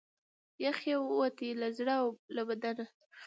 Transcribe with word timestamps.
یخ 0.63 0.77
یې 0.89 0.95
ووتی 0.99 1.49
له 1.61 1.67
زړه 1.77 1.93
او 2.01 2.07
له 2.35 2.41
بدنه 2.49 2.85